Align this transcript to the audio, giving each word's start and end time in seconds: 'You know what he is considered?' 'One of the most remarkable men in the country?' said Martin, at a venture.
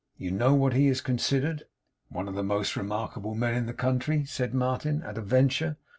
'You 0.17 0.31
know 0.31 0.55
what 0.55 0.73
he 0.73 0.87
is 0.87 0.99
considered?' 0.99 1.65
'One 2.09 2.27
of 2.27 2.33
the 2.33 2.41
most 2.41 2.75
remarkable 2.75 3.35
men 3.35 3.53
in 3.53 3.67
the 3.67 3.71
country?' 3.73 4.25
said 4.25 4.51
Martin, 4.51 5.03
at 5.03 5.15
a 5.15 5.21
venture. 5.21 5.77